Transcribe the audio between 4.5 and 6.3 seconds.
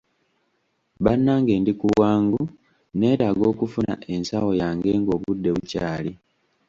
yange ng'obudde bukyali.